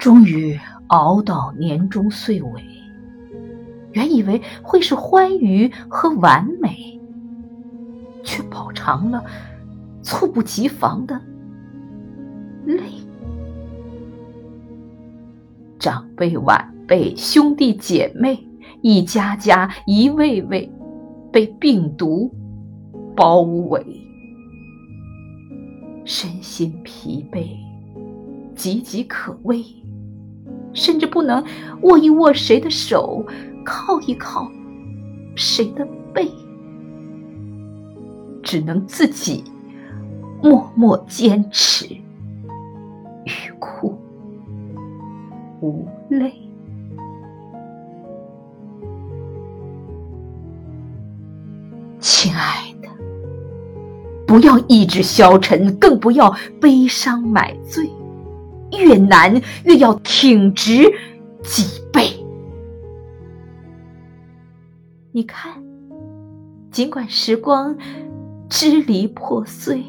[0.00, 0.58] 终于
[0.88, 2.64] 熬到年终岁尾，
[3.92, 6.98] 原以为会是欢愉和完美，
[8.24, 9.22] 却饱尝了
[10.02, 11.20] 猝不及防的
[12.64, 12.80] 累。
[15.78, 18.42] 长辈、晚辈、兄弟姐妹，
[18.80, 20.72] 一家家、一位位，
[21.30, 22.32] 被病毒
[23.14, 23.84] 包围，
[26.06, 27.46] 身心疲惫，
[28.60, 29.64] 岌岌可危。
[30.72, 31.44] 甚至不能
[31.82, 33.26] 握一握谁的手，
[33.64, 34.48] 靠一靠
[35.34, 36.30] 谁的背，
[38.40, 39.42] 只能自己
[40.40, 41.86] 默默坚持，
[43.24, 43.98] 欲哭
[45.60, 46.32] 无泪。
[51.98, 52.88] 亲爱的，
[54.24, 57.90] 不要意志消沉，更不要悲伤买醉。
[58.78, 60.84] 越难，越要挺直
[61.42, 62.08] 脊背。
[65.12, 65.62] 你看，
[66.70, 67.76] 尽管时光
[68.48, 69.84] 支离破碎，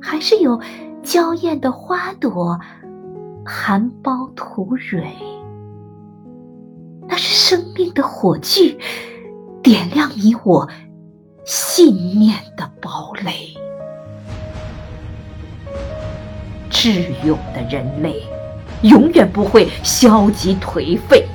[0.00, 0.60] 还是有
[1.02, 2.58] 娇艳的花朵
[3.44, 5.04] 含苞吐蕊。
[7.08, 8.78] 那是生命的火炬，
[9.62, 10.68] 点亮你我
[11.46, 13.57] 信念的堡垒。
[16.80, 18.22] 智勇的人类，
[18.82, 21.26] 永远不会消极颓废，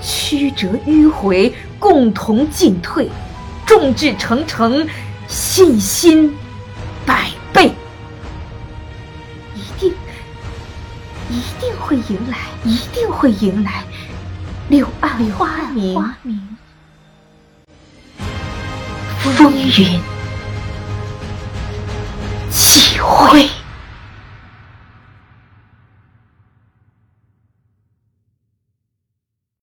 [0.00, 3.10] 曲折迂回，共同进退，
[3.66, 4.86] 众志成城，
[5.26, 6.32] 信心
[7.04, 7.72] 百倍，
[9.56, 9.92] 一定，
[11.28, 13.82] 一定会迎来，一定会迎来
[14.68, 16.00] 柳暗花明，
[19.18, 20.00] 风云
[22.48, 23.50] 际会。